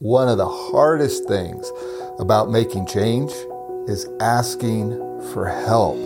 [0.00, 1.72] One of the hardest things
[2.18, 3.32] about making change
[3.88, 4.90] is asking
[5.32, 5.96] for help.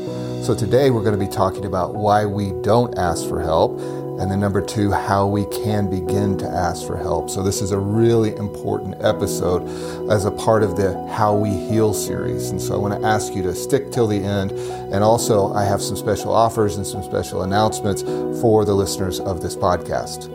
[0.44, 3.80] So today we're going to be talking about why we don't ask for help.
[4.20, 7.30] And then number two, how we can begin to ask for help.
[7.30, 9.66] So this is a really important episode
[10.08, 12.50] as a part of the How We Heal series.
[12.50, 14.52] And so I want to ask you to stick till the end.
[14.52, 18.02] And also I have some special offers and some special announcements
[18.40, 20.30] for the listeners of this podcast.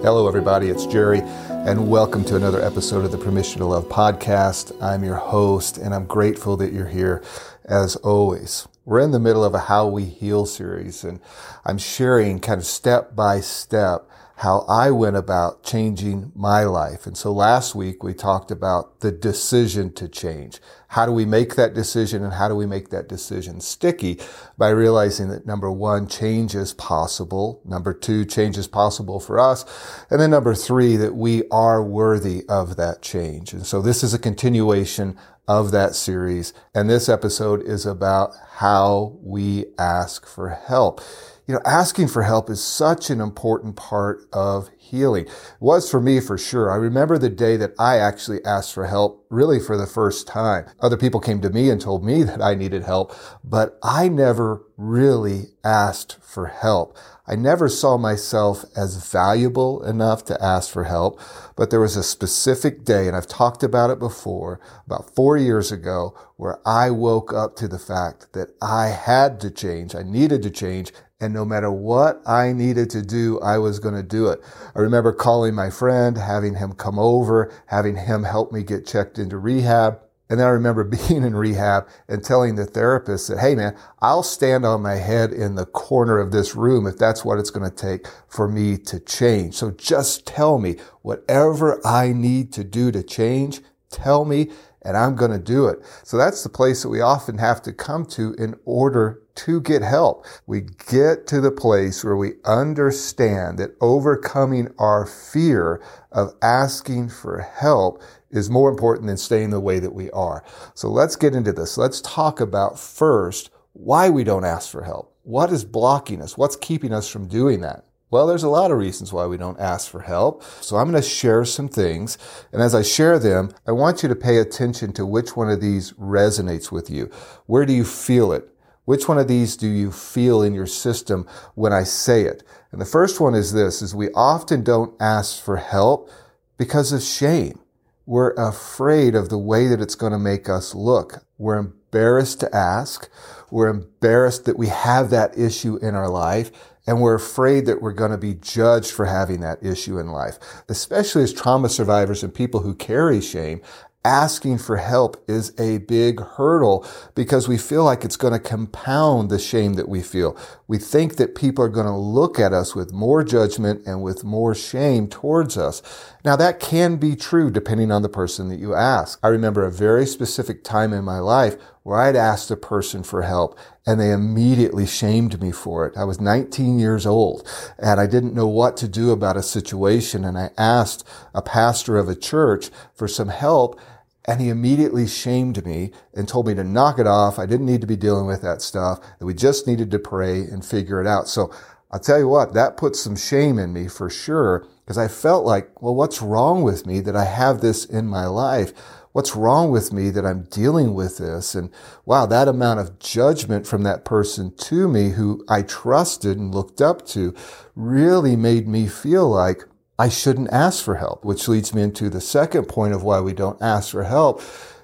[0.00, 0.68] Hello, everybody.
[0.68, 1.18] It's Jerry,
[1.66, 4.72] and welcome to another episode of the Permission to Love podcast.
[4.82, 7.22] I'm your host, and I'm grateful that you're here
[7.64, 8.68] as always.
[8.84, 11.20] We're in the middle of a How We Heal series, and
[11.64, 17.06] I'm sharing kind of step by step how I went about changing my life.
[17.06, 20.60] And so last week we talked about the decision to change.
[20.88, 24.18] How do we make that decision and how do we make that decision sticky
[24.56, 27.60] by realizing that number one, change is possible.
[27.64, 29.66] Number two, change is possible for us.
[30.10, 33.52] And then number three, that we are worthy of that change.
[33.52, 36.54] And so this is a continuation of that series.
[36.74, 41.02] And this episode is about how we ask for help
[41.48, 45.26] you know, asking for help is such an important part of healing.
[45.26, 46.70] It was for me for sure.
[46.70, 50.66] I remember the day that I actually asked for help really for the first time.
[50.80, 54.64] Other people came to me and told me that I needed help, but I never
[54.76, 56.96] really asked for help.
[57.26, 61.20] I never saw myself as valuable enough to ask for help,
[61.56, 65.70] but there was a specific day, and I've talked about it before, about four years
[65.70, 69.94] ago, where I woke up to the fact that I had to change.
[69.94, 73.94] I needed to change and no matter what I needed to do, I was going
[73.94, 74.40] to do it.
[74.80, 79.38] Remember calling my friend, having him come over, having him help me get checked into
[79.38, 80.00] rehab.
[80.30, 84.22] And then I remember being in rehab and telling the therapist that, hey man, I'll
[84.22, 87.68] stand on my head in the corner of this room if that's what it's going
[87.68, 89.54] to take for me to change.
[89.54, 94.50] So just tell me whatever I need to do to change, tell me
[94.82, 95.80] and I'm going to do it.
[96.04, 99.82] So that's the place that we often have to come to in order to get
[99.82, 100.26] help.
[100.46, 107.40] We get to the place where we understand that overcoming our fear of asking for
[107.40, 110.44] help is more important than staying the way that we are.
[110.74, 111.78] So let's get into this.
[111.78, 115.14] Let's talk about first why we don't ask for help.
[115.22, 116.36] What is blocking us?
[116.36, 117.84] What's keeping us from doing that?
[118.10, 120.42] Well, there's a lot of reasons why we don't ask for help.
[120.62, 122.16] So I'm going to share some things.
[122.52, 125.60] And as I share them, I want you to pay attention to which one of
[125.60, 127.10] these resonates with you.
[127.46, 128.48] Where do you feel it?
[128.86, 132.42] Which one of these do you feel in your system when I say it?
[132.72, 136.10] And the first one is this, is we often don't ask for help
[136.56, 137.60] because of shame.
[138.06, 141.26] We're afraid of the way that it's going to make us look.
[141.36, 143.10] We're embarrassed to ask.
[143.50, 146.50] We're embarrassed that we have that issue in our life.
[146.88, 150.38] And we're afraid that we're going to be judged for having that issue in life,
[150.70, 153.60] especially as trauma survivors and people who carry shame
[154.04, 159.28] asking for help is a big hurdle because we feel like it's going to compound
[159.28, 160.34] the shame that we feel.
[160.66, 164.24] We think that people are going to look at us with more judgment and with
[164.24, 165.82] more shame towards us.
[166.24, 169.18] Now that can be true depending on the person that you ask.
[169.22, 171.56] I remember a very specific time in my life
[171.88, 175.96] where I'd asked a person for help and they immediately shamed me for it.
[175.96, 180.22] I was 19 years old and I didn't know what to do about a situation
[180.22, 183.80] and I asked a pastor of a church for some help
[184.26, 187.38] and he immediately shamed me and told me to knock it off.
[187.38, 190.40] I didn't need to be dealing with that stuff, that we just needed to pray
[190.40, 191.26] and figure it out.
[191.26, 191.50] So
[191.90, 195.46] I'll tell you what, that put some shame in me for sure, because I felt
[195.46, 198.74] like, well, what's wrong with me that I have this in my life?
[199.18, 201.56] What's wrong with me that I'm dealing with this?
[201.56, 201.72] And
[202.06, 206.80] wow, that amount of judgment from that person to me who I trusted and looked
[206.80, 207.34] up to
[207.74, 209.64] really made me feel like
[209.98, 213.32] I shouldn't ask for help, which leads me into the second point of why we
[213.32, 214.40] don't ask for help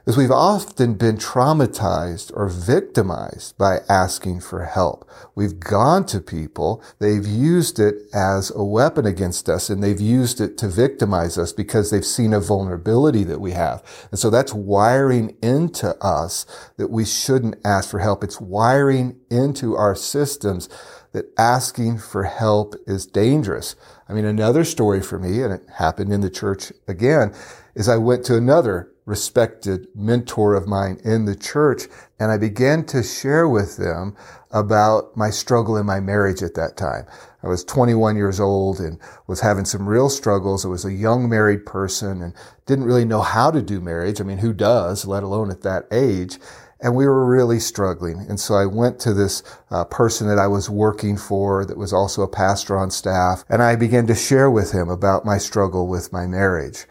[0.06, 5.08] is we've often been traumatized or victimized by asking for help.
[5.34, 10.40] We've gone to people, they've used it as a weapon against us and they've used
[10.40, 13.82] it to victimize us because they've seen a vulnerability that we have.
[14.10, 16.44] And so that's wiring into us
[16.76, 18.22] that we shouldn't ask for help.
[18.22, 20.68] It's wiring into our systems
[21.12, 23.76] that asking for help is dangerous.
[24.08, 27.32] I mean, another story for me, and it happened in the church again,
[27.74, 31.82] is I went to another respected mentor of mine in the church
[32.18, 34.16] and I began to share with them
[34.50, 37.06] about my struggle in my marriage at that time.
[37.42, 40.64] I was 21 years old and was having some real struggles.
[40.64, 42.32] I was a young married person and
[42.66, 44.20] didn't really know how to do marriage.
[44.20, 46.38] I mean, who does, let alone at that age?
[46.80, 48.26] and we were really struggling.
[48.28, 51.94] And so I went to this uh, person that I was working for that was
[51.94, 55.88] also a pastor on staff, and I began to share with him about my struggle
[55.88, 56.84] with my marriage.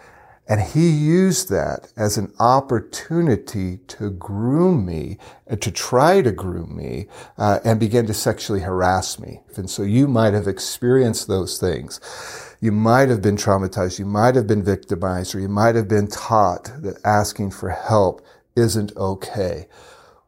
[0.48, 5.18] And he used that as an opportunity to groom me
[5.48, 7.08] and to try to groom me
[7.38, 9.40] uh, and begin to sexually harass me.
[9.56, 12.02] And so you might have experienced those things.
[12.60, 14.00] You might have been traumatized.
[14.00, 18.22] You might have been victimized or you might have been taught that asking for help
[18.56, 19.68] isn't okay.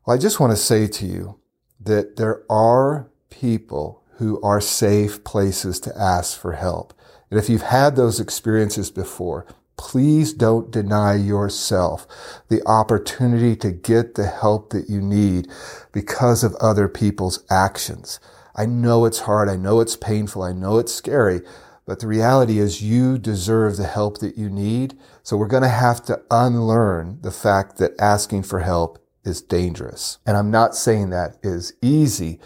[0.06, 1.40] Well, I just want to say to you
[1.82, 6.94] that there are people who are safe places to ask for help.
[7.30, 9.46] And if you've had those experiences before,
[9.78, 12.08] please don't deny yourself
[12.48, 15.48] the opportunity to get the help that you need
[15.92, 18.20] because of other people's actions.
[18.56, 19.50] I know it's hard.
[19.50, 20.42] I know it's painful.
[20.44, 21.42] I know it's scary,
[21.86, 24.98] but the reality is you deserve the help that you need.
[25.24, 30.20] So we're going to have to unlearn the fact that asking for help is dangerous.
[30.26, 32.40] And I'm not saying that is easy,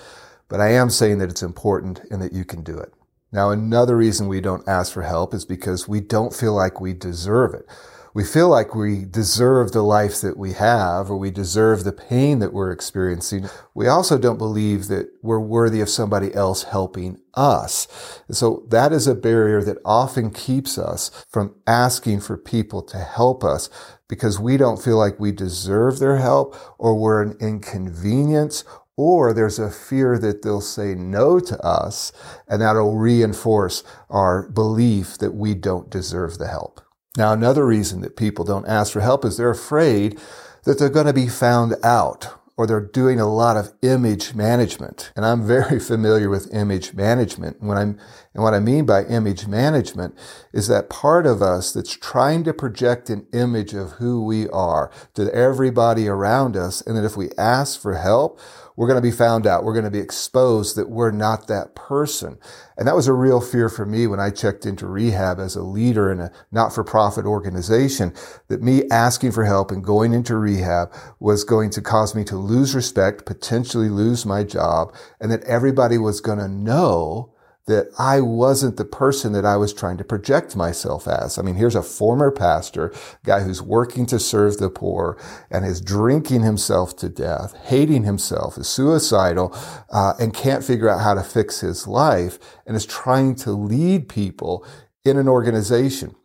[0.47, 2.93] but I am saying that it's important and that you can do it.
[3.31, 6.93] Now, another reason we don't ask for help is because we don't feel like we
[6.93, 7.65] deserve it.
[8.13, 12.39] We feel like we deserve the life that we have or we deserve the pain
[12.39, 13.47] that we're experiencing.
[13.75, 17.87] We also don't believe that we're worthy of somebody else helping us.
[18.31, 23.43] So that is a barrier that often keeps us from asking for people to help
[23.43, 23.69] us
[24.07, 28.63] because we don't feel like we deserve their help or we're an inconvenience
[28.99, 32.11] or there's a fear that they'll say no to us
[32.49, 36.81] and that'll reinforce our belief that we don't deserve the help.
[37.15, 40.19] Now, another reason that people don't ask for help is they're afraid
[40.65, 45.13] that they're going to be found out or they're doing a lot of image management.
[45.15, 47.61] And I'm very familiar with image management.
[47.61, 47.97] When I'm,
[48.33, 50.13] and what I mean by image management
[50.51, 54.91] is that part of us that's trying to project an image of who we are
[55.13, 56.81] to everybody around us.
[56.81, 58.37] And that if we ask for help,
[58.79, 59.65] we're going to be found out.
[59.65, 62.37] We're going to be exposed that we're not that person.
[62.77, 65.63] And that was a real fear for me when I checked into rehab as a
[65.63, 68.13] leader in a not-for-profit organization
[68.47, 72.37] that me asking for help and going into rehab was going to cause me to
[72.37, 77.33] lose respect, potentially lose my job, and that everybody was going to know
[77.69, 81.37] that I wasn't the person that I was trying to project myself as.
[81.37, 82.91] I mean, here's a former pastor,
[83.23, 85.19] guy who's working to serve the poor
[85.51, 89.55] and is drinking himself to death, hating himself, is suicidal,
[89.91, 94.09] uh, and can't figure out how to fix his life and is trying to lead
[94.09, 94.65] people
[95.05, 96.15] in an organization.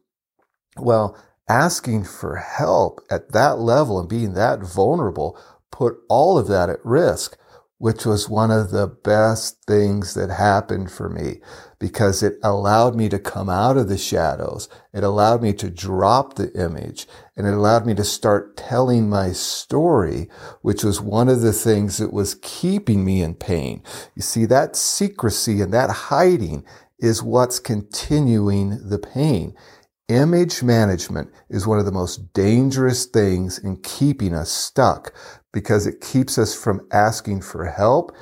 [0.79, 1.15] Well,
[1.47, 5.39] asking for help at that level and being that vulnerable
[5.71, 7.37] put all of that at risk
[7.79, 11.41] which was one of the best things that happened for me
[11.79, 14.69] because it allowed me to come out of the shadows.
[14.93, 17.07] It allowed me to drop the image
[17.37, 20.29] and it allowed me to start telling my story,
[20.63, 23.83] which was one of the things that was keeping me in pain.
[24.15, 26.65] You see, that secrecy and that hiding
[26.99, 29.55] is what's continuing the pain.
[30.09, 35.13] Image management is one of the most dangerous things in keeping us stuck
[35.55, 38.15] because it keeps us from asking for help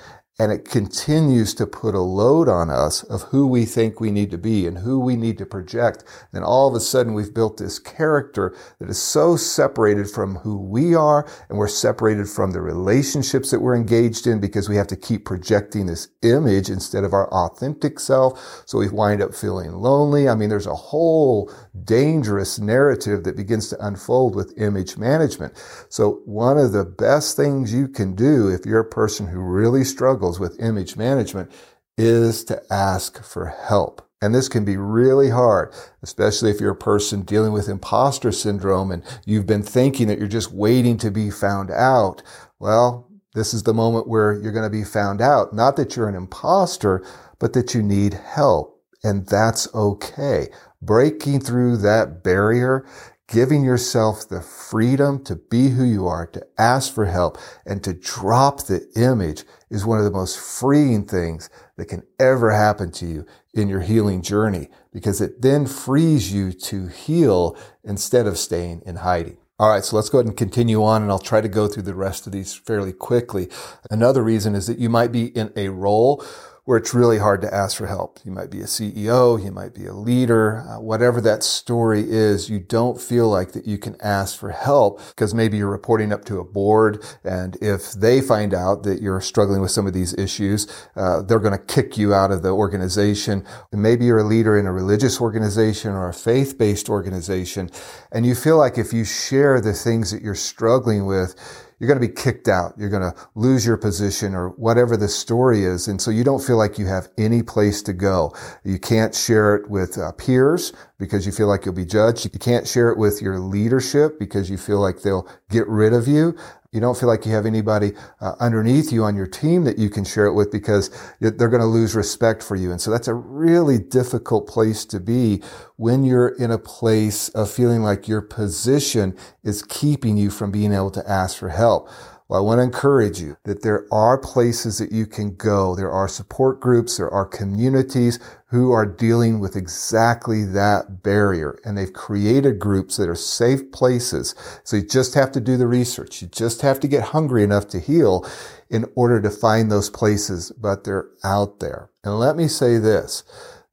[0.43, 4.29] and it continues to put a load on us of who we think we need
[4.29, 6.03] to be and who we need to project.
[6.33, 10.59] And all of a sudden we've built this character that is so separated from who
[10.59, 14.89] we are and we're separated from the relationships that we're engaged in because we have
[14.89, 18.65] to keep projecting this image instead of our authentic self.
[18.67, 20.29] So we wind up feeling lonely.
[20.29, 21.53] I mean, there's a whole
[21.85, 25.55] dangerous narrative that begins to unfold with image management.
[25.89, 29.85] So one of the best things you can do if you're a person who really
[29.85, 31.51] struggles struggles with image management
[31.99, 34.09] is to ask for help.
[34.23, 38.93] And this can be really hard, especially if you're a person dealing with imposter syndrome
[38.93, 42.23] and you've been thinking that you're just waiting to be found out.
[42.61, 45.53] Well, this is the moment where you're going to be found out.
[45.53, 47.05] Not that you're an imposter,
[47.41, 48.81] but that you need help.
[49.03, 50.49] And that's okay.
[50.81, 52.85] Breaking through that barrier
[53.33, 57.95] giving yourself the freedom to be who you are, to ask for help, and to
[57.95, 61.49] drop the image is one of the most freeing things
[61.79, 66.53] that can ever happen to you in your healing journey because it then frees you
[66.53, 69.39] to heal instead of staying in hiding.
[69.59, 71.85] All right, so let's go ahead and continue on, and I'll try to go through
[71.85, 73.49] the rest of these fairly quickly.
[73.91, 76.25] Another reason is that you might be in a role
[76.65, 78.21] where it's really hard to ask for help.
[78.25, 82.49] You might be a CEO, you might be a leader, uh, whatever that story is,
[82.49, 86.25] you don't feel like that you can ask for help because maybe you're reporting up
[86.27, 90.15] to a board and if they find out that you're struggling with some of these
[90.15, 93.45] issues, uh, they're going to kick you out of the organization.
[93.73, 97.71] And maybe you're a leader in a religious organization or a faith-based organization
[98.13, 101.35] and you feel like if you share the things that you're struggling with,
[101.83, 102.75] you're going to be kicked out.
[102.79, 105.89] You're going to lose your position or whatever the story is.
[105.89, 108.33] And so you don't feel like you have any place to go.
[108.63, 112.25] You can't share it with uh, peers because you feel like you'll be judged.
[112.25, 116.07] You can't share it with your leadership because you feel like they'll get rid of
[116.07, 116.39] you.
[116.73, 119.91] You don't feel like you have anybody uh, underneath you on your team that you
[119.91, 122.71] can share it with because they're going to lose respect for you.
[122.71, 125.43] And so that's a really difficult place to be
[125.77, 129.15] when you're in a place of feeling like your position
[129.45, 131.91] is keeping you from being able to ask for help.
[132.33, 135.77] Well, I want to encourage you that there are places that you can go.
[135.77, 136.97] There are support groups.
[136.97, 141.59] There are communities who are dealing with exactly that barrier.
[141.63, 144.35] And they've created groups that are safe places.
[144.65, 146.23] So you just have to do the research.
[146.23, 148.27] You just have to get hungry enough to heal
[148.71, 151.91] in order to find those places, but they're out there.
[152.03, 153.25] And let me say this,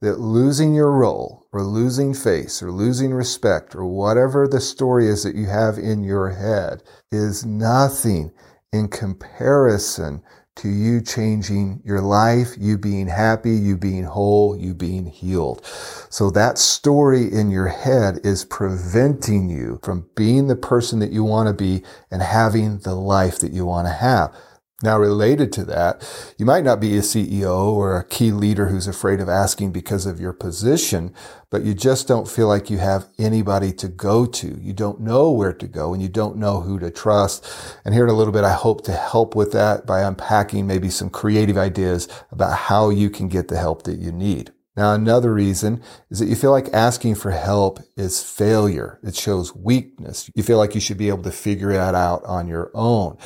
[0.01, 5.23] that losing your role or losing face or losing respect or whatever the story is
[5.23, 8.33] that you have in your head is nothing
[8.71, 10.21] in comparison
[10.55, 15.65] to you changing your life, you being happy, you being whole, you being healed.
[16.09, 21.23] So that story in your head is preventing you from being the person that you
[21.23, 24.35] want to be and having the life that you want to have.
[24.81, 26.07] Now, related to that,
[26.37, 30.05] you might not be a CEO or a key leader who's afraid of asking because
[30.05, 31.13] of your position,
[31.49, 34.57] but you just don't feel like you have anybody to go to.
[34.61, 37.45] You don't know where to go and you don't know who to trust.
[37.83, 40.89] And here in a little bit, I hope to help with that by unpacking maybe
[40.89, 44.53] some creative ideas about how you can get the help that you need.
[44.77, 48.97] Now, another reason is that you feel like asking for help is failure.
[49.03, 50.31] It shows weakness.
[50.35, 53.17] You feel like you should be able to figure it out on your own.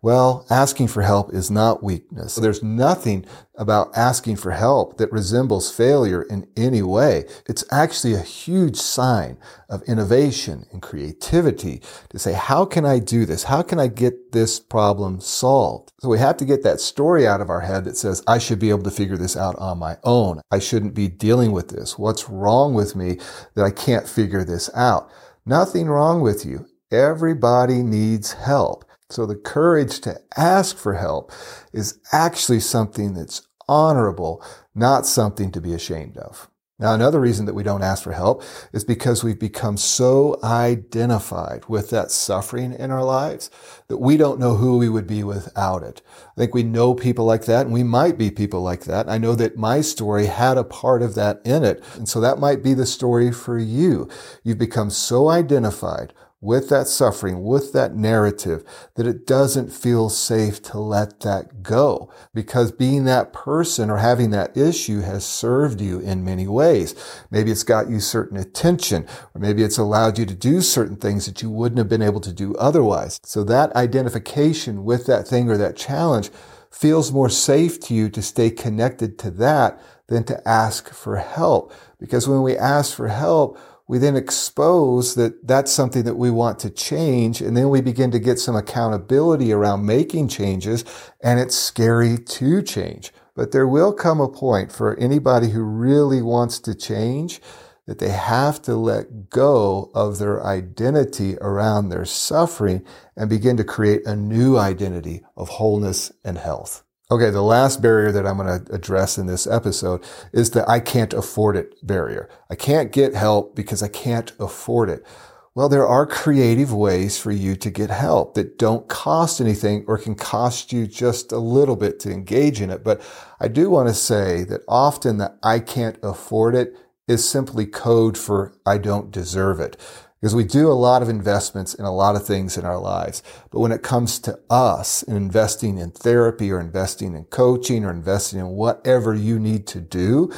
[0.00, 2.36] Well, asking for help is not weakness.
[2.36, 3.26] There's nothing
[3.56, 7.24] about asking for help that resembles failure in any way.
[7.48, 9.38] It's actually a huge sign
[9.68, 13.42] of innovation and creativity to say, how can I do this?
[13.44, 15.92] How can I get this problem solved?
[15.98, 18.60] So we have to get that story out of our head that says, I should
[18.60, 20.40] be able to figure this out on my own.
[20.52, 21.98] I shouldn't be dealing with this.
[21.98, 23.18] What's wrong with me
[23.56, 25.10] that I can't figure this out?
[25.44, 26.66] Nothing wrong with you.
[26.92, 28.84] Everybody needs help.
[29.10, 31.32] So the courage to ask for help
[31.72, 36.48] is actually something that's honorable, not something to be ashamed of.
[36.80, 41.64] Now, another reason that we don't ask for help is because we've become so identified
[41.66, 43.50] with that suffering in our lives
[43.88, 46.02] that we don't know who we would be without it.
[46.14, 49.08] I think we know people like that and we might be people like that.
[49.08, 51.82] I know that my story had a part of that in it.
[51.96, 54.08] And so that might be the story for you.
[54.44, 58.62] You've become so identified with that suffering, with that narrative,
[58.94, 64.30] that it doesn't feel safe to let that go because being that person or having
[64.30, 66.94] that issue has served you in many ways.
[67.30, 71.26] Maybe it's got you certain attention, or maybe it's allowed you to do certain things
[71.26, 73.18] that you wouldn't have been able to do otherwise.
[73.24, 76.30] So that identification with that thing or that challenge
[76.70, 81.72] feels more safe to you to stay connected to that than to ask for help.
[81.98, 86.58] Because when we ask for help, we then expose that that's something that we want
[86.60, 87.40] to change.
[87.40, 90.84] And then we begin to get some accountability around making changes.
[91.22, 93.12] And it's scary to change.
[93.34, 97.40] But there will come a point for anybody who really wants to change
[97.86, 102.84] that they have to let go of their identity around their suffering
[103.16, 106.84] and begin to create a new identity of wholeness and health.
[107.10, 110.78] Okay, the last barrier that I'm going to address in this episode is the I
[110.78, 112.28] can't afford it barrier.
[112.50, 115.06] I can't get help because I can't afford it.
[115.54, 119.96] Well, there are creative ways for you to get help that don't cost anything or
[119.96, 122.84] can cost you just a little bit to engage in it.
[122.84, 123.00] But
[123.40, 126.76] I do want to say that often the I can't afford it
[127.08, 129.78] is simply code for I don't deserve it
[130.20, 133.22] because we do a lot of investments in a lot of things in our lives.
[133.50, 137.90] But when it comes to us and investing in therapy or investing in coaching or
[137.90, 140.32] investing in whatever you need to do,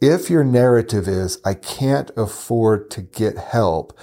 [0.00, 3.98] if your narrative is, I can't afford to get help,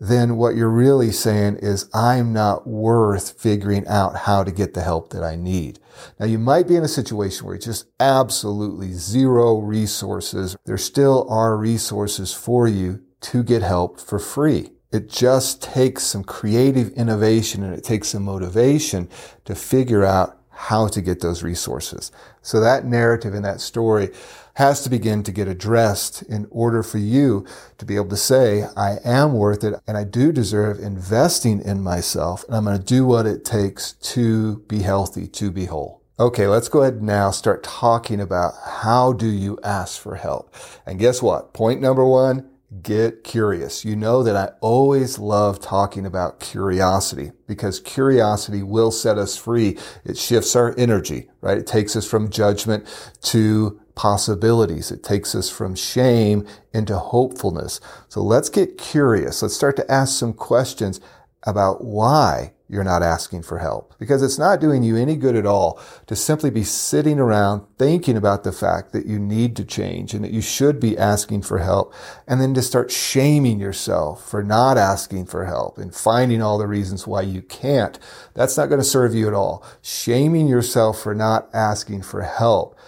[0.00, 4.82] then what you're really saying is, I'm not worth figuring out how to get the
[4.82, 5.80] help that I need.
[6.20, 10.56] Now, you might be in a situation where it's just absolutely zero resources.
[10.66, 14.70] There still are resources for you to get help for free.
[14.90, 19.08] It just takes some creative innovation and it takes some motivation
[19.44, 22.10] to figure out how to get those resources.
[22.42, 24.10] So that narrative and that story
[24.54, 27.46] has to begin to get addressed in order for you
[27.76, 31.80] to be able to say, I am worth it and I do deserve investing in
[31.80, 36.02] myself and I'm going to do what it takes to be healthy, to be whole.
[36.18, 40.52] Okay, let's go ahead now start talking about how do you ask for help?
[40.84, 41.52] And guess what?
[41.52, 42.50] Point number one,
[42.82, 43.84] get curious.
[43.84, 49.78] You know that I always love talking about curiosity because curiosity will set us free.
[50.04, 51.58] It shifts our energy, right?
[51.58, 52.86] It takes us from judgment
[53.22, 54.90] to possibilities.
[54.90, 57.80] It takes us from shame into hopefulness.
[58.08, 59.42] So let's get curious.
[59.42, 61.00] Let's start to ask some questions
[61.44, 65.46] about why you're not asking for help because it's not doing you any good at
[65.46, 70.12] all to simply be sitting around thinking about the fact that you need to change
[70.12, 71.94] and that you should be asking for help
[72.26, 76.66] and then to start shaming yourself for not asking for help and finding all the
[76.66, 77.98] reasons why you can't.
[78.34, 79.64] That's not going to serve you at all.
[79.80, 82.78] Shaming yourself for not asking for help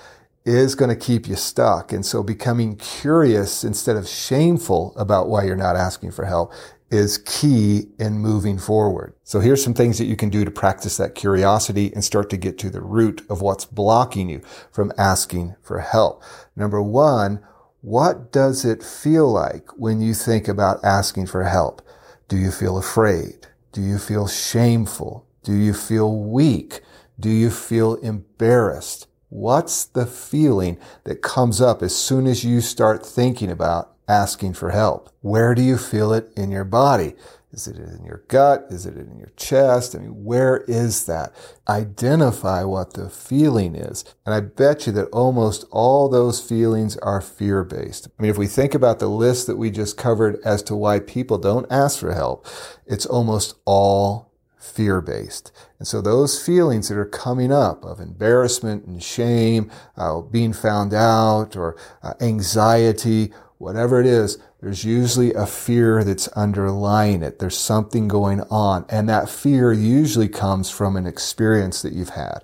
[0.45, 1.93] is going to keep you stuck.
[1.93, 6.53] And so becoming curious instead of shameful about why you're not asking for help
[6.91, 9.15] is key in moving forward.
[9.23, 12.37] So here's some things that you can do to practice that curiosity and start to
[12.37, 14.43] get to the root of what's blocking you
[14.73, 16.23] from asking for help.
[16.57, 17.41] Number one,
[17.81, 21.81] what does it feel like when you think about asking for help?
[22.29, 23.47] Do you feel afraid?
[23.73, 25.27] Do you feel shameful?
[25.45, 26.81] Do you feel weak?
[27.19, 29.07] Do you feel embarrassed?
[29.29, 34.71] What's the feeling that comes up as soon as you start thinking about asking for
[34.71, 35.09] help?
[35.21, 37.14] Where do you feel it in your body?
[37.52, 38.67] Is it in your gut?
[38.71, 39.95] Is it in your chest?
[39.95, 41.35] I mean, where is that?
[41.69, 44.05] Identify what the feeling is.
[44.25, 48.09] And I bet you that almost all those feelings are fear based.
[48.19, 51.00] I mean, if we think about the list that we just covered as to why
[51.00, 52.47] people don't ask for help,
[52.87, 55.50] it's almost all fear based.
[55.79, 60.95] And so those feelings that are coming up of embarrassment and shame, uh, being found
[60.95, 67.38] out, or uh, anxiety, whatever it is, there's usually a fear that's underlying it.
[67.38, 68.87] There's something going on.
[68.88, 72.38] And that fear usually comes from an experience that you've had.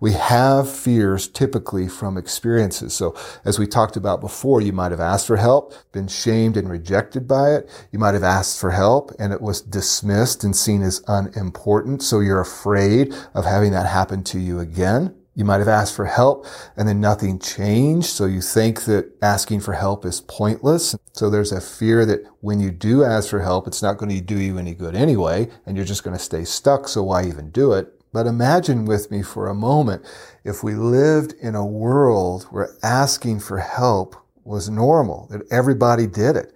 [0.00, 2.94] We have fears typically from experiences.
[2.94, 6.70] So as we talked about before, you might have asked for help, been shamed and
[6.70, 7.86] rejected by it.
[7.92, 12.02] You might have asked for help and it was dismissed and seen as unimportant.
[12.02, 15.14] So you're afraid of having that happen to you again.
[15.34, 18.06] You might have asked for help and then nothing changed.
[18.06, 20.94] So you think that asking for help is pointless.
[21.12, 24.20] So there's a fear that when you do ask for help, it's not going to
[24.20, 26.86] do you any good anyway, and you're just going to stay stuck.
[26.86, 27.92] So why even do it?
[28.12, 30.04] But imagine with me for a moment
[30.44, 36.36] if we lived in a world where asking for help was normal, that everybody did
[36.36, 36.52] it.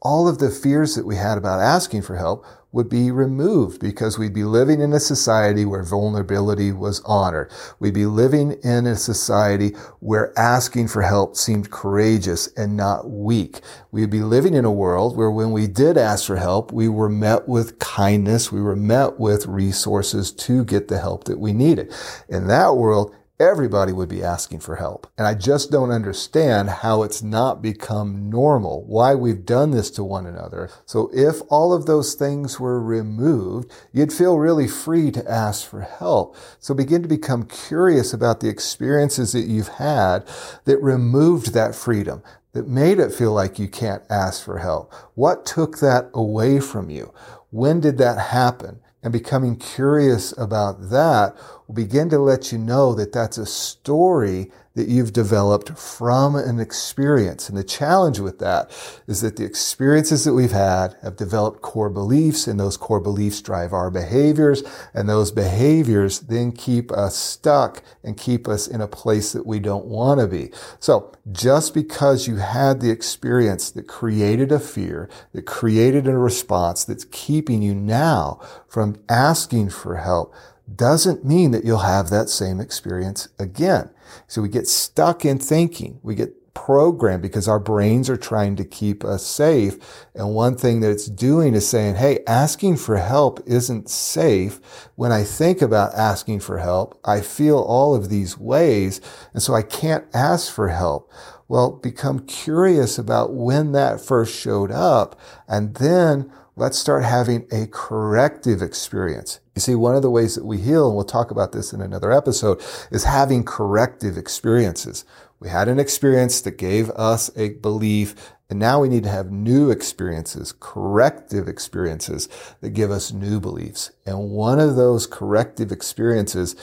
[0.00, 4.18] All of the fears that we had about asking for help would be removed because
[4.18, 7.48] we'd be living in a society where vulnerability was honored.
[7.78, 13.60] We'd be living in a society where asking for help seemed courageous and not weak.
[13.92, 17.08] We'd be living in a world where when we did ask for help, we were
[17.08, 18.50] met with kindness.
[18.50, 21.94] We were met with resources to get the help that we needed.
[22.28, 25.06] In that world, everybody would be asking for help.
[25.18, 30.04] And I just don't understand how it's not become normal, why we've done this to
[30.04, 30.70] one another.
[30.86, 35.80] So if all of those things were removed, you'd feel really free to ask for
[35.80, 36.36] help.
[36.60, 40.26] So begin to become curious about the experiences that you've had
[40.64, 42.22] that removed that freedom.
[42.52, 44.94] That made it feel like you can't ask for help.
[45.16, 47.12] What took that away from you?
[47.50, 48.78] When did that happen?
[49.04, 51.36] And becoming curious about that
[51.68, 56.58] will begin to let you know that that's a story that you've developed from an
[56.58, 57.48] experience.
[57.48, 58.70] And the challenge with that
[59.06, 63.40] is that the experiences that we've had have developed core beliefs and those core beliefs
[63.40, 68.88] drive our behaviors and those behaviors then keep us stuck and keep us in a
[68.88, 70.50] place that we don't want to be.
[70.80, 76.84] So just because you had the experience that created a fear, that created a response
[76.84, 80.34] that's keeping you now from asking for help,
[80.74, 83.90] doesn't mean that you'll have that same experience again.
[84.26, 86.00] So we get stuck in thinking.
[86.02, 90.06] We get programmed because our brains are trying to keep us safe.
[90.14, 94.60] And one thing that it's doing is saying, Hey, asking for help isn't safe.
[94.94, 99.00] When I think about asking for help, I feel all of these ways.
[99.32, 101.12] And so I can't ask for help.
[101.48, 107.66] Well, become curious about when that first showed up and then let's start having a
[107.66, 109.40] corrective experience.
[109.54, 111.80] You see, one of the ways that we heal, and we'll talk about this in
[111.80, 115.04] another episode, is having corrective experiences.
[115.40, 119.30] We had an experience that gave us a belief, and now we need to have
[119.30, 122.28] new experiences, corrective experiences
[122.60, 123.90] that give us new beliefs.
[124.06, 126.54] And one of those corrective experiences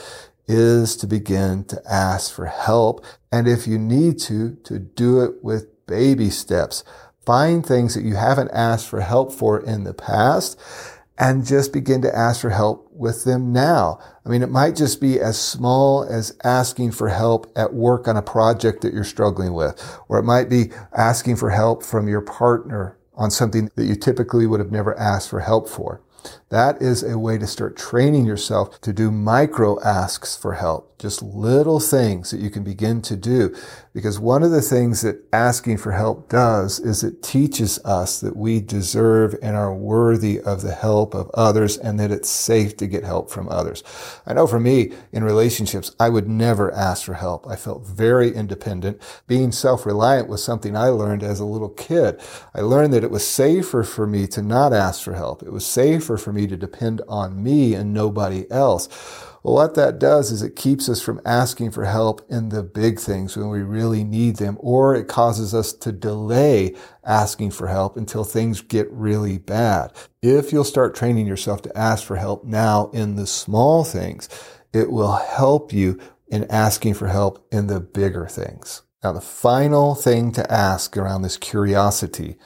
[0.46, 3.04] is to begin to ask for help.
[3.30, 6.84] And if you need to, to do it with baby steps.
[7.24, 10.58] Find things that you haven't asked for help for in the past
[11.18, 14.00] and just begin to ask for help with them now.
[14.24, 18.16] I mean, it might just be as small as asking for help at work on
[18.16, 22.22] a project that you're struggling with, or it might be asking for help from your
[22.22, 26.00] partner on something that you typically would have never asked for help for.
[26.52, 31.22] That is a way to start training yourself to do micro asks for help, just
[31.22, 33.56] little things that you can begin to do.
[33.94, 38.36] Because one of the things that asking for help does is it teaches us that
[38.36, 42.86] we deserve and are worthy of the help of others and that it's safe to
[42.86, 43.82] get help from others.
[44.26, 47.46] I know for me in relationships, I would never ask for help.
[47.46, 49.00] I felt very independent.
[49.26, 52.20] Being self-reliant was something I learned as a little kid.
[52.54, 55.42] I learned that it was safer for me to not ask for help.
[55.42, 58.88] It was safer for me to depend on me and nobody else.
[59.42, 63.00] Well, what that does is it keeps us from asking for help in the big
[63.00, 67.96] things when we really need them, or it causes us to delay asking for help
[67.96, 69.92] until things get really bad.
[70.22, 74.28] If you'll start training yourself to ask for help now in the small things,
[74.72, 78.82] it will help you in asking for help in the bigger things.
[79.02, 82.36] Now, the final thing to ask around this curiosity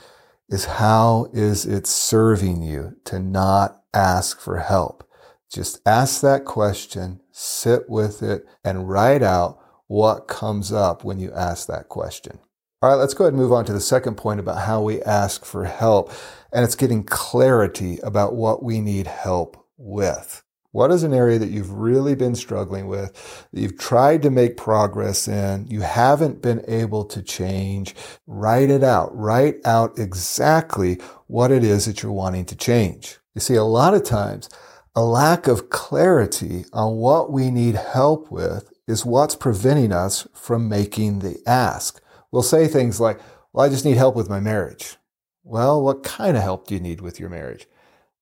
[0.49, 5.09] is how is it serving you to not ask for help?
[5.51, 11.33] Just ask that question, sit with it, and write out what comes up when you
[11.33, 12.39] ask that question.
[12.83, 15.03] All right, let's go ahead and move on to the second point about how we
[15.03, 16.13] ask for help.
[16.53, 20.43] And it's getting clarity about what we need help with.
[20.73, 24.59] What is an area that you've really been struggling with, that you've tried to make
[24.59, 27.95] progress in, you haven't been able to change?
[28.27, 29.17] Write it out.
[29.17, 33.19] Write out exactly what it is that you're wanting to change.
[33.37, 34.49] You see, a lot of times
[34.95, 40.71] a lack of clarity on what we need help with is what's preventing us from
[40.71, 42.03] making the ask.
[42.33, 43.21] We'll say things like,
[43.53, 44.97] well, I just need help with my marriage.
[45.45, 47.67] Well, what kind of help do you need with your marriage?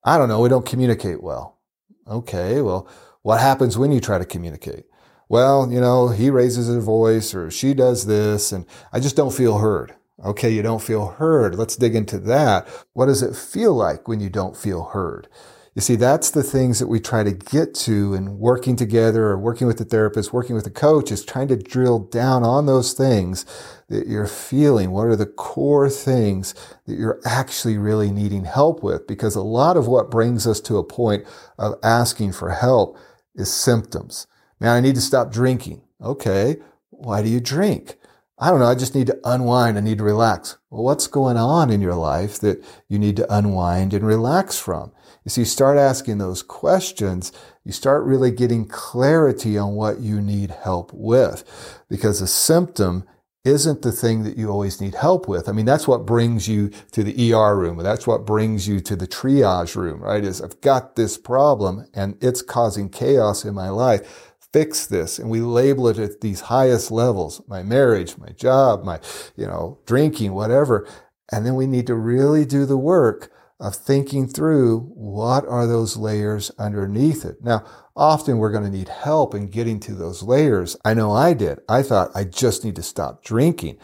[0.02, 0.40] I don't know.
[0.40, 1.60] We don't communicate well.
[2.08, 2.60] Okay.
[2.60, 2.88] Well,
[3.22, 4.86] what happens when you try to communicate?
[5.28, 9.32] Well, you know, he raises his voice or she does this and I just don't
[9.32, 9.94] feel heard.
[10.24, 10.50] Okay.
[10.50, 11.54] You don't feel heard.
[11.54, 12.66] Let's dig into that.
[12.92, 15.28] What does it feel like when you don't feel heard?
[15.74, 19.36] You see, that's the things that we try to get to in working together or
[19.36, 22.92] working with the therapist, working with the coach is trying to drill down on those
[22.92, 23.44] things
[23.88, 24.92] that you're feeling.
[24.92, 26.54] What are the core things
[26.86, 29.08] that you're actually really needing help with?
[29.08, 31.26] Because a lot of what brings us to a point
[31.58, 32.96] of asking for help
[33.34, 34.28] is symptoms.
[34.60, 35.82] Man, I need to stop drinking.
[36.00, 36.58] Okay.
[36.90, 37.98] Why do you drink?
[38.38, 38.66] I don't know.
[38.66, 39.78] I just need to unwind.
[39.78, 40.58] I need to relax.
[40.70, 44.92] Well, what's going on in your life that you need to unwind and relax from?
[45.24, 47.32] You see, start asking those questions.
[47.64, 53.04] You start really getting clarity on what you need help with because a symptom
[53.44, 55.48] isn't the thing that you always need help with.
[55.48, 57.76] I mean, that's what brings you to the ER room.
[57.78, 60.24] That's what brings you to the triage room, right?
[60.24, 64.33] Is I've got this problem and it's causing chaos in my life.
[64.54, 65.18] Fix this.
[65.18, 69.00] And we label it at these highest levels, my marriage, my job, my,
[69.34, 70.86] you know, drinking, whatever.
[71.32, 75.96] And then we need to really do the work of thinking through what are those
[75.96, 77.42] layers underneath it.
[77.42, 77.64] Now,
[77.96, 80.76] often we're going to need help in getting to those layers.
[80.84, 81.58] I know I did.
[81.68, 83.78] I thought I just need to stop drinking.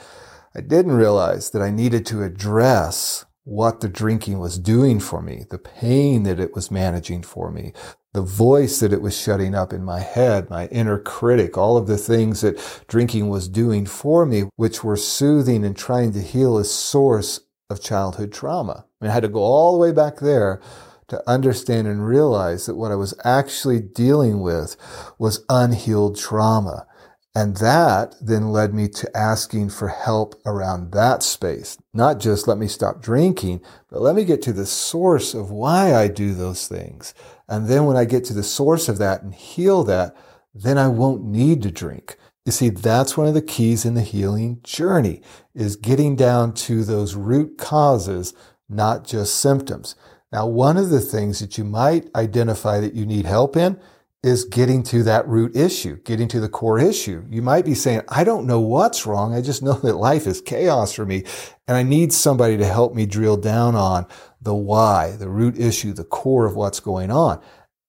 [0.54, 5.44] I didn't realize that I needed to address what the drinking was doing for me,
[5.50, 7.72] the pain that it was managing for me,
[8.12, 11.86] the voice that it was shutting up in my head, my inner critic, all of
[11.86, 16.58] the things that drinking was doing for me, which were soothing and trying to heal
[16.58, 18.84] a source of childhood trauma.
[19.00, 20.60] I, mean, I had to go all the way back there
[21.08, 24.76] to understand and realize that what I was actually dealing with
[25.18, 26.86] was unhealed trauma.
[27.34, 31.78] And that then led me to asking for help around that space.
[31.94, 35.94] Not just let me stop drinking, but let me get to the source of why
[35.94, 37.14] I do those things.
[37.48, 40.16] And then when I get to the source of that and heal that,
[40.52, 42.16] then I won't need to drink.
[42.44, 45.22] You see, that's one of the keys in the healing journey
[45.54, 48.34] is getting down to those root causes,
[48.68, 49.94] not just symptoms.
[50.32, 53.78] Now, one of the things that you might identify that you need help in
[54.22, 57.24] is getting to that root issue, getting to the core issue.
[57.30, 59.34] You might be saying, I don't know what's wrong.
[59.34, 61.24] I just know that life is chaos for me
[61.66, 64.06] and I need somebody to help me drill down on
[64.40, 67.40] the why, the root issue, the core of what's going on.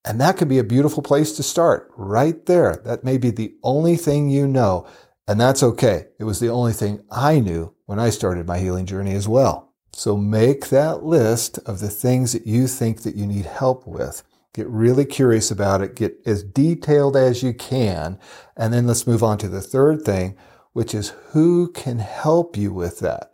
[0.05, 2.81] And that can be a beautiful place to start right there.
[2.85, 4.87] That may be the only thing you know.
[5.27, 6.07] And that's okay.
[6.17, 9.73] It was the only thing I knew when I started my healing journey as well.
[9.93, 14.23] So make that list of the things that you think that you need help with.
[14.53, 15.95] Get really curious about it.
[15.95, 18.19] Get as detailed as you can.
[18.57, 20.35] And then let's move on to the third thing,
[20.73, 23.33] which is who can help you with that.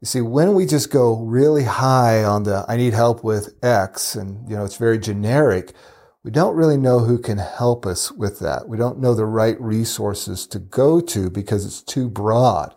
[0.00, 4.14] You see, when we just go really high on the, I need help with X
[4.14, 5.74] and, you know, it's very generic,
[6.22, 8.68] we don't really know who can help us with that.
[8.68, 12.74] We don't know the right resources to go to because it's too broad.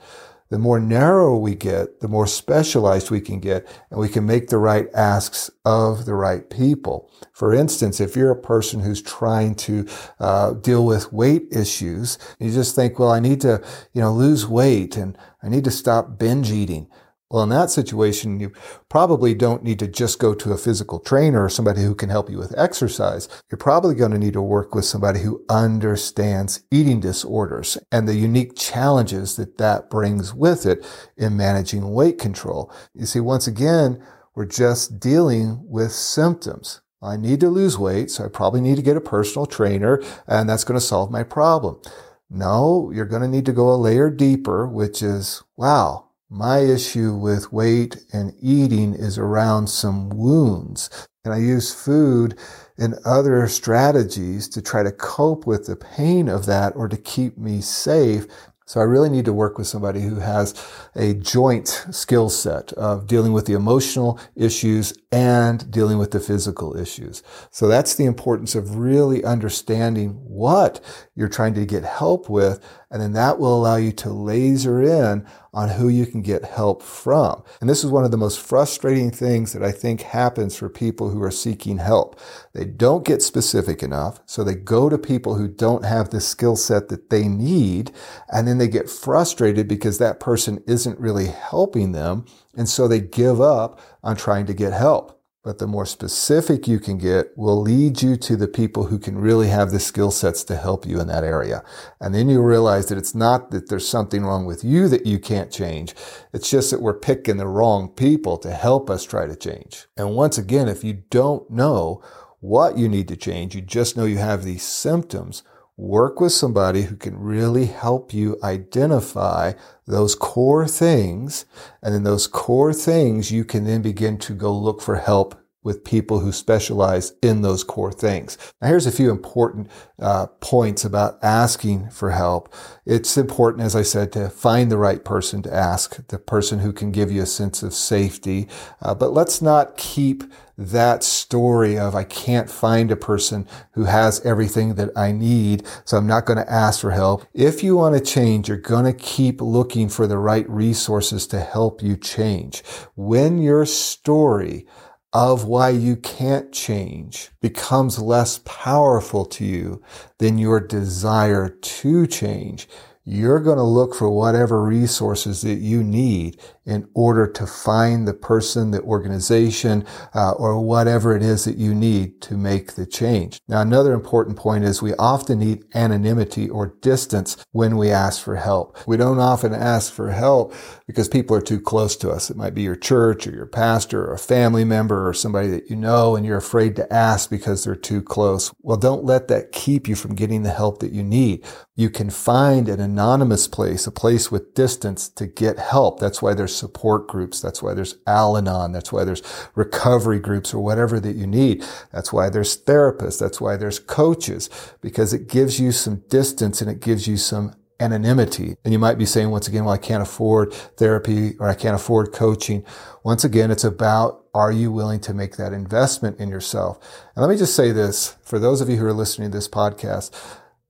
[0.53, 4.49] The more narrow we get, the more specialized we can get, and we can make
[4.49, 7.09] the right asks of the right people.
[7.31, 9.87] For instance, if you're a person who's trying to
[10.19, 13.63] uh, deal with weight issues, you just think, well, I need to,
[13.93, 16.87] you know, lose weight and I need to stop binge eating.
[17.33, 18.51] Well, in that situation, you
[18.89, 22.29] probably don't need to just go to a physical trainer or somebody who can help
[22.29, 23.27] you with exercise.
[23.49, 28.13] You're probably going to need to work with somebody who understands eating disorders and the
[28.13, 30.85] unique challenges that that brings with it
[31.17, 32.71] in managing weight control.
[32.93, 33.99] You see, once again,
[34.35, 36.81] we're just dealing with symptoms.
[37.01, 40.47] I need to lose weight, so I probably need to get a personal trainer, and
[40.47, 41.81] that's going to solve my problem.
[42.29, 47.13] No, you're going to need to go a layer deeper, which is, wow, my issue
[47.13, 50.89] with weight and eating is around some wounds.
[51.23, 52.37] And I use food
[52.75, 57.37] and other strategies to try to cope with the pain of that or to keep
[57.37, 58.25] me safe.
[58.65, 60.53] So I really need to work with somebody who has
[60.95, 66.75] a joint skill set of dealing with the emotional issues and dealing with the physical
[66.75, 67.21] issues.
[67.51, 70.81] So that's the importance of really understanding what
[71.15, 72.63] you're trying to get help with.
[72.89, 76.81] And then that will allow you to laser in on who you can get help
[76.81, 77.43] from.
[77.61, 81.09] And this is one of the most frustrating things that I think happens for people
[81.09, 82.19] who are seeking help.
[82.53, 84.19] They don't get specific enough.
[84.25, 87.91] So they go to people who don't have the skill set that they need.
[88.31, 92.25] And then they get frustrated because that person isn't really helping them.
[92.55, 95.19] And so they give up on trying to get help.
[95.43, 99.17] But the more specific you can get will lead you to the people who can
[99.17, 101.65] really have the skill sets to help you in that area.
[101.99, 105.19] And then you realize that it's not that there's something wrong with you that you
[105.19, 105.95] can't change.
[106.31, 109.87] It's just that we're picking the wrong people to help us try to change.
[109.97, 112.01] And once again, if you don't know
[112.39, 115.43] what you need to change, you just know you have these symptoms,
[115.77, 119.53] work with somebody who can really help you identify
[119.87, 121.45] those core things.
[121.81, 125.83] And then those core things, you can then begin to go look for help with
[125.83, 128.37] people who specialize in those core things.
[128.61, 132.53] Now, here's a few important uh, points about asking for help.
[132.85, 136.73] It's important, as I said, to find the right person to ask, the person who
[136.73, 138.47] can give you a sense of safety.
[138.81, 140.23] Uh, but let's not keep
[140.57, 145.97] that story of I can't find a person who has everything that I need, so
[145.97, 147.25] I'm not going to ask for help.
[147.33, 151.39] If you want to change, you're going to keep looking for the right resources to
[151.39, 152.63] help you change.
[152.95, 154.67] When your story
[155.13, 159.81] of why you can't change becomes less powerful to you
[160.17, 162.67] than your desire to change,
[163.05, 168.13] you're going to look for whatever resources that you need in order to find the
[168.13, 173.39] person, the organization, uh, or whatever it is that you need to make the change.
[173.47, 178.35] Now, another important point is we often need anonymity or distance when we ask for
[178.35, 178.77] help.
[178.87, 180.53] We don't often ask for help
[180.87, 182.29] because people are too close to us.
[182.29, 185.69] It might be your church or your pastor or a family member or somebody that
[185.69, 188.51] you know and you're afraid to ask because they're too close.
[188.61, 191.45] Well, don't let that keep you from getting the help that you need.
[191.75, 195.99] You can find an anonymous place, a place with distance to get help.
[195.99, 197.41] That's why there's support groups.
[197.41, 198.71] That's why there's Al-Anon.
[198.71, 199.23] That's why there's
[199.55, 201.65] recovery groups or whatever that you need.
[201.91, 203.19] That's why there's therapists.
[203.19, 204.49] That's why there's coaches
[204.81, 208.55] because it gives you some distance and it gives you some anonymity.
[208.63, 211.75] And you might be saying once again, well, I can't afford therapy or I can't
[211.75, 212.65] afford coaching.
[213.03, 216.79] Once again, it's about are you willing to make that investment in yourself?
[217.15, 219.47] And let me just say this for those of you who are listening to this
[219.47, 220.11] podcast,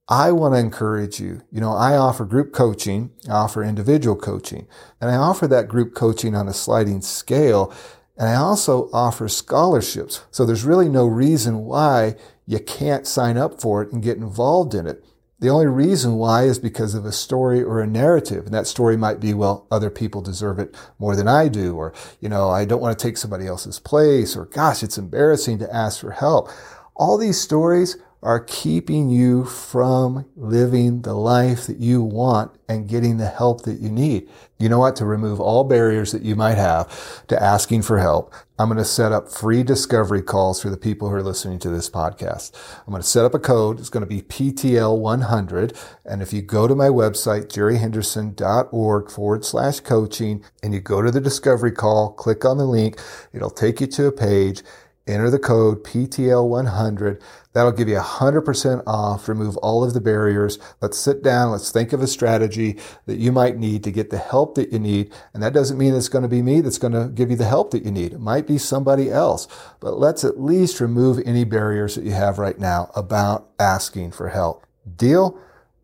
[0.07, 1.41] I want to encourage you.
[1.51, 4.67] You know, I offer group coaching, I offer individual coaching,
[4.99, 7.73] and I offer that group coaching on a sliding scale.
[8.17, 10.23] And I also offer scholarships.
[10.29, 14.75] So there's really no reason why you can't sign up for it and get involved
[14.75, 15.03] in it.
[15.39, 18.45] The only reason why is because of a story or a narrative.
[18.45, 21.75] And that story might be, well, other people deserve it more than I do.
[21.75, 24.37] Or, you know, I don't want to take somebody else's place.
[24.37, 26.49] Or, gosh, it's embarrassing to ask for help.
[26.95, 33.17] All these stories are keeping you from living the life that you want and getting
[33.17, 34.29] the help that you need.
[34.57, 34.95] You know what?
[34.95, 38.85] To remove all barriers that you might have to asking for help, I'm going to
[38.85, 42.53] set up free discovery calls for the people who are listening to this podcast.
[42.87, 43.79] I'm going to set up a code.
[43.79, 45.77] It's going to be PTL100.
[46.05, 51.11] And if you go to my website, jerryhenderson.org forward slash coaching, and you go to
[51.11, 53.01] the discovery call, click on the link,
[53.33, 54.63] it'll take you to a page
[55.07, 57.21] enter the code PTL100.
[57.53, 60.57] That'll give you 100% off, remove all of the barriers.
[60.81, 61.51] Let's sit down.
[61.51, 64.79] Let's think of a strategy that you might need to get the help that you
[64.79, 65.13] need.
[65.33, 67.45] And that doesn't mean it's going to be me that's going to give you the
[67.45, 68.13] help that you need.
[68.13, 69.47] It might be somebody else,
[69.79, 74.29] but let's at least remove any barriers that you have right now about asking for
[74.29, 74.65] help.
[74.95, 75.39] Deal?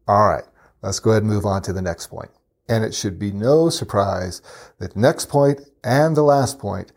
[0.07, 0.45] All right.
[0.81, 2.31] Let's go ahead and move on to the next point.
[2.67, 4.41] And it should be no surprise
[4.79, 6.91] that next point and the last point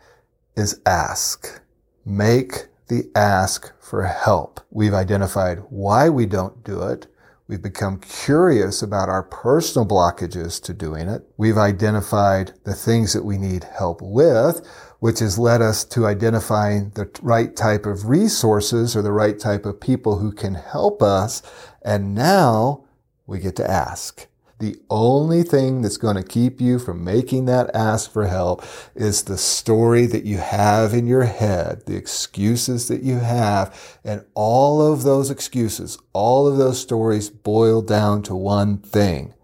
[0.57, 1.61] is ask.
[2.05, 4.61] Make the ask for help.
[4.71, 7.07] We've identified why we don't do it.
[7.49, 11.23] We've become curious about our personal blockages to doing it.
[11.39, 14.67] We've identified the things that we need help with,
[15.01, 19.65] which has led us to identifying the right type of resources or the right type
[19.65, 21.43] of people who can help us.
[21.83, 22.85] And now
[23.27, 24.29] we get to ask.
[24.63, 29.25] The only thing that's going to keep you from making that ask for help is
[29.25, 33.99] the story that you have in your head, the excuses that you have.
[34.05, 39.35] And all of those excuses, all of those stories boil down to one thing.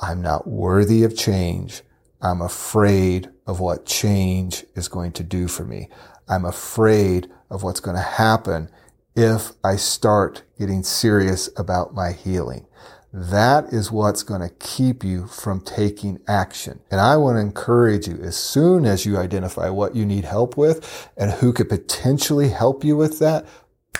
[0.00, 1.82] I'm not worthy of change.
[2.20, 5.88] I'm afraid of what change is going to do for me.
[6.28, 8.70] I'm afraid of what's going to happen
[9.14, 12.66] if I start getting serious about my healing.
[13.12, 16.80] That is what's going to keep you from taking action.
[16.90, 20.58] And I want to encourage you as soon as you identify what you need help
[20.58, 23.46] with and who could potentially help you with that,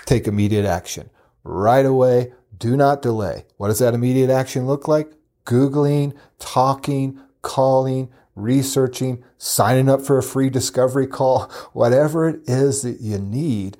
[0.04, 1.08] take immediate action
[1.42, 2.32] right away.
[2.56, 3.46] Do not delay.
[3.56, 5.12] What does that immediate action look like?
[5.46, 11.42] Googling, talking, calling, researching, signing up for a free discovery call,
[11.72, 13.78] whatever it is that you need,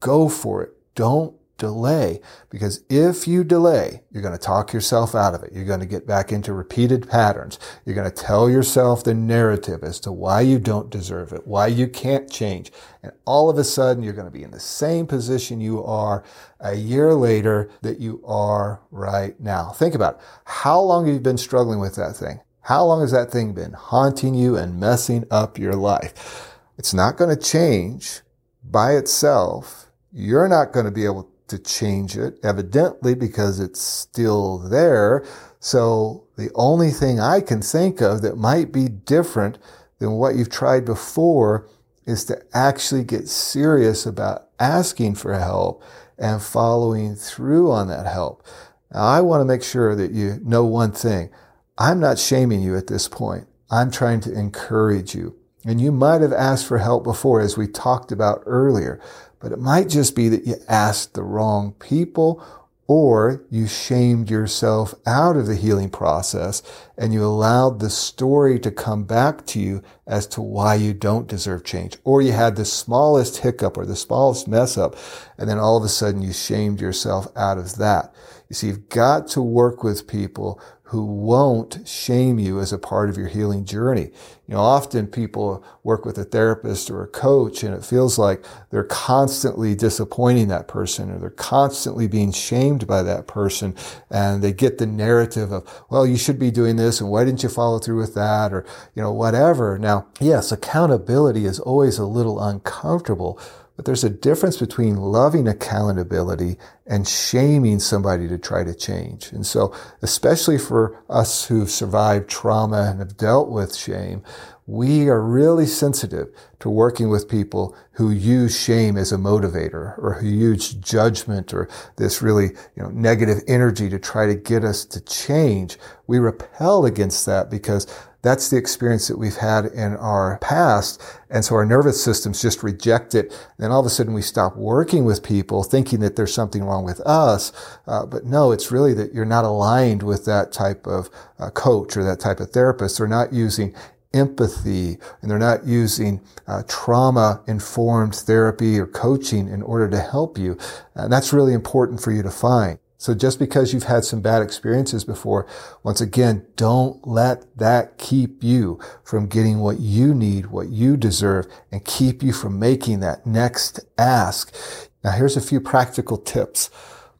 [0.00, 0.72] go for it.
[0.96, 5.52] Don't delay because if you delay, you're going to talk yourself out of it.
[5.52, 7.58] You're going to get back into repeated patterns.
[7.84, 11.68] You're going to tell yourself the narrative as to why you don't deserve it, why
[11.68, 12.72] you can't change.
[13.02, 16.24] And all of a sudden, you're going to be in the same position you are
[16.60, 19.70] a year later that you are right now.
[19.70, 20.20] Think about it.
[20.44, 22.40] how long have you been struggling with that thing?
[22.62, 26.50] How long has that thing been haunting you and messing up your life?
[26.78, 28.22] It's not going to change
[28.64, 29.90] by itself.
[30.10, 35.24] You're not going to be able to change it, evidently, because it's still there.
[35.60, 39.58] So the only thing I can think of that might be different
[39.98, 41.68] than what you've tried before
[42.06, 45.82] is to actually get serious about asking for help
[46.18, 48.46] and following through on that help.
[48.92, 51.30] Now, I want to make sure that you know one thing.
[51.76, 53.48] I'm not shaming you at this point.
[53.70, 55.36] I'm trying to encourage you.
[55.64, 59.00] And you might have asked for help before, as we talked about earlier.
[59.44, 62.42] But it might just be that you asked the wrong people
[62.86, 66.62] or you shamed yourself out of the healing process
[66.96, 71.28] and you allowed the story to come back to you as to why you don't
[71.28, 71.98] deserve change.
[72.04, 74.96] Or you had the smallest hiccup or the smallest mess up
[75.36, 78.14] and then all of a sudden you shamed yourself out of that.
[78.48, 83.08] You see, you've got to work with people who won't shame you as a part
[83.08, 84.10] of your healing journey.
[84.46, 88.44] You know, often people work with a therapist or a coach and it feels like
[88.68, 93.74] they're constantly disappointing that person or they're constantly being shamed by that person
[94.10, 97.42] and they get the narrative of, well, you should be doing this and why didn't
[97.42, 99.78] you follow through with that or, you know, whatever.
[99.78, 103.40] Now, yes, accountability is always a little uncomfortable,
[103.76, 106.56] but there's a difference between loving accountability
[106.86, 109.32] and shaming somebody to try to change.
[109.32, 114.22] And so, especially for us who've survived trauma and have dealt with shame,
[114.66, 116.28] we are really sensitive
[116.60, 121.68] to working with people who use shame as a motivator or who use judgment or
[121.96, 125.78] this really, you know, negative energy to try to get us to change.
[126.06, 127.86] We repel against that because
[128.24, 131.00] that's the experience that we've had in our past.
[131.28, 133.32] And so our nervous systems just reject it.
[133.58, 136.84] And all of a sudden we stop working with people thinking that there's something wrong
[136.84, 137.52] with us.
[137.86, 141.96] Uh, but no, it's really that you're not aligned with that type of uh, coach
[141.96, 142.98] or that type of therapist.
[142.98, 143.74] They're not using
[144.14, 150.38] empathy and they're not using uh, trauma informed therapy or coaching in order to help
[150.38, 150.56] you.
[150.94, 152.78] And that's really important for you to find.
[152.96, 155.46] So just because you've had some bad experiences before,
[155.82, 161.46] once again, don't let that keep you from getting what you need, what you deserve,
[161.70, 164.54] and keep you from making that next ask.
[165.02, 166.70] Now here's a few practical tips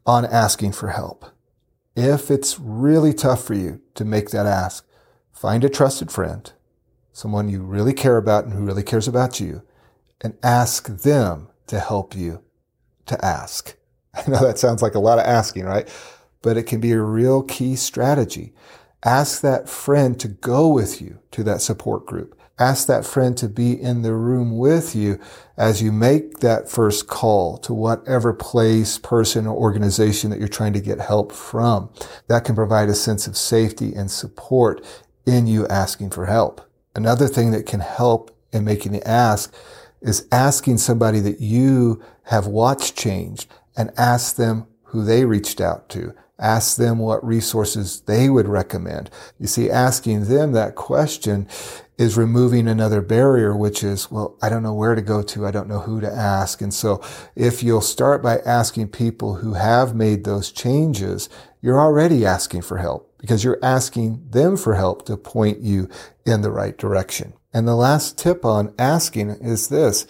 [0.05, 1.25] on asking for help.
[1.95, 4.87] If it's really tough for you to make that ask,
[5.31, 6.51] find a trusted friend,
[7.11, 9.61] someone you really care about and who really cares about you,
[10.21, 12.41] and ask them to help you
[13.05, 13.75] to ask.
[14.27, 15.89] I know that sounds like a lot of asking, right?
[16.41, 18.53] But it can be a real key strategy.
[19.03, 22.39] Ask that friend to go with you to that support group.
[22.57, 25.19] Ask that friend to be in the room with you
[25.57, 30.71] as you make that first call to whatever place, person, or organization that you're trying
[30.73, 31.89] to get help from.
[32.27, 34.85] That can provide a sense of safety and support
[35.25, 36.61] in you asking for help.
[36.95, 39.53] Another thing that can help in making the ask
[40.01, 45.89] is asking somebody that you have watched change and ask them who they reached out
[45.89, 49.09] to Ask them what resources they would recommend.
[49.39, 51.47] You see, asking them that question
[51.97, 55.45] is removing another barrier, which is, well, I don't know where to go to.
[55.45, 56.61] I don't know who to ask.
[56.61, 57.01] And so
[57.37, 61.29] if you'll start by asking people who have made those changes,
[61.61, 65.87] you're already asking for help because you're asking them for help to point you
[66.25, 67.31] in the right direction.
[67.53, 70.05] And the last tip on asking is this.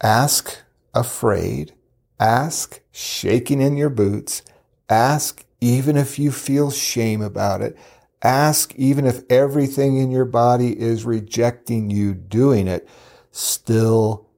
[0.00, 0.58] Ask
[0.94, 1.72] afraid.
[2.20, 4.42] Ask shaking in your boots.
[4.90, 7.78] Ask even if you feel shame about it.
[8.22, 12.86] Ask even if everything in your body is rejecting you doing it.
[13.30, 14.28] Still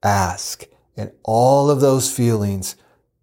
[0.00, 0.64] ask.
[0.96, 2.76] And all of those feelings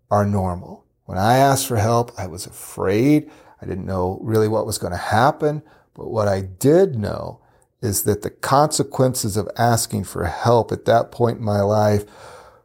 [0.10, 0.84] are normal.
[1.06, 3.32] When I asked for help, I was afraid.
[3.62, 5.64] I didn't know really what was going to happen.
[5.94, 7.40] But what I did know
[7.82, 12.04] is that the consequences of asking for help at that point in my life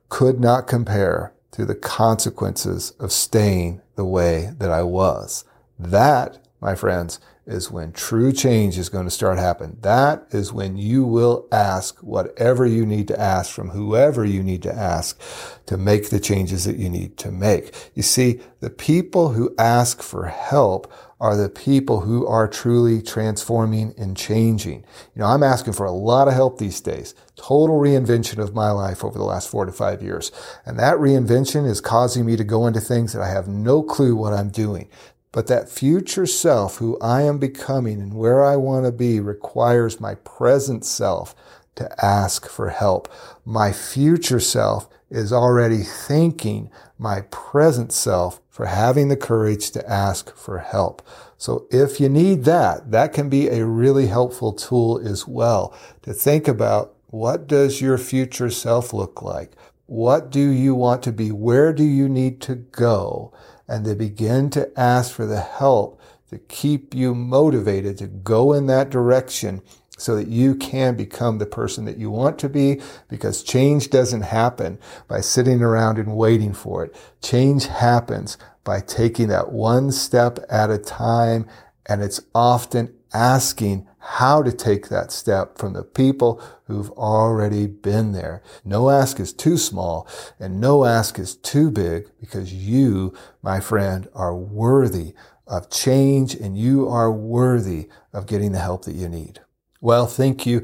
[0.09, 5.45] could not compare to the consequences of staying the way that I was.
[5.79, 9.79] That, my friends, is when true change is going to start happening.
[9.83, 14.63] That is when you will ask whatever you need to ask from whoever you need
[14.65, 15.21] to ask
[15.67, 17.73] to make the changes that you need to make.
[17.95, 23.95] You see, the people who ask for help are the people who are truly transforming
[23.97, 24.85] and changing.
[25.15, 27.15] You know, I'm asking for a lot of help these days.
[27.37, 30.31] Total reinvention of my life over the last four to five years.
[30.67, 34.15] And that reinvention is causing me to go into things that I have no clue
[34.15, 34.89] what I'm doing.
[35.33, 40.01] But that future self who I am becoming and where I want to be requires
[40.01, 41.35] my present self
[41.77, 43.09] to ask for help.
[43.45, 50.35] My future self is already thanking my present self for having the courage to ask
[50.35, 51.07] for help.
[51.39, 56.13] So if you need that, that can be a really helpful tool as well to
[56.13, 59.53] think about what does your future self look like?
[59.87, 61.31] What do you want to be?
[61.31, 63.33] Where do you need to go?
[63.69, 66.01] And to begin to ask for the help
[66.31, 69.63] to keep you motivated to go in that direction
[69.97, 74.23] so that you can become the person that you want to be because change doesn't
[74.23, 74.79] happen
[75.09, 76.95] by sitting around and waiting for it.
[77.23, 81.47] Change happens by taking that one step at a time.
[81.87, 88.13] And it's often asking how to take that step from the people who've already been
[88.13, 88.43] there.
[88.65, 90.07] No ask is too small
[90.39, 95.15] and no ask is too big because you, my friend, are worthy
[95.47, 99.41] of change and you are worthy of getting the help that you need.
[99.87, 100.63] Well, thank you